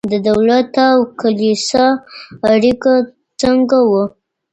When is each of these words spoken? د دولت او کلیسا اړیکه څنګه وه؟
د 0.11 0.13
دولت 0.29 0.71
او 0.91 0.97
کلیسا 1.21 1.85
اړیکه 2.53 2.91
څنګه 3.41 3.77
وه؟ 3.89 4.03